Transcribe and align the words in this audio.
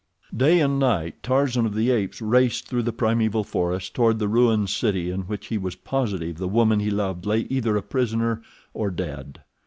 Day 0.35 0.59
and 0.61 0.79
night 0.79 1.21
Tarzan 1.21 1.67
of 1.67 1.75
the 1.75 1.91
Apes 1.91 2.23
raced 2.23 2.67
through 2.67 2.81
the 2.81 2.91
primeval 2.91 3.43
forest 3.43 3.93
toward 3.93 4.17
the 4.17 4.27
ruined 4.27 4.71
city 4.71 5.11
in 5.11 5.21
which 5.27 5.45
he 5.49 5.59
was 5.59 5.75
positive 5.75 6.39
the 6.39 6.47
woman 6.47 6.79
he 6.79 6.89
loved 6.89 7.27
lay 7.27 7.41
either 7.51 7.77
a 7.77 7.83
prisoner 7.83 8.41
or 8.73 8.89
dead. 8.89 9.41